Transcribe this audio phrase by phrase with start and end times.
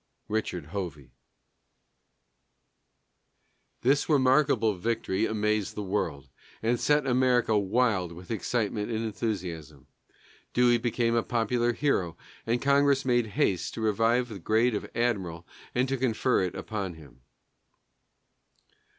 [0.29, 1.13] RICHARD HOVEY.
[3.83, 6.27] This remarkable victory amazed the world,
[6.63, 9.85] and set America wild with excitement and enthusiasm.
[10.53, 12.17] Dewey became a popular hero,
[12.47, 15.45] and Congress made haste to revive the grade of admiral
[15.75, 17.21] and to confer it upon him.